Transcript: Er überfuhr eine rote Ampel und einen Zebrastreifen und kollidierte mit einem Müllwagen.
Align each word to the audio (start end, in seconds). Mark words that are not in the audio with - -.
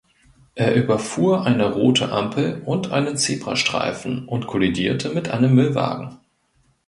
Er 0.55 0.73
überfuhr 0.73 1.45
eine 1.45 1.73
rote 1.73 2.11
Ampel 2.11 2.63
und 2.65 2.89
einen 2.91 3.17
Zebrastreifen 3.17 4.25
und 4.27 4.47
kollidierte 4.47 5.09
mit 5.09 5.29
einem 5.29 5.53
Müllwagen. 5.53 6.17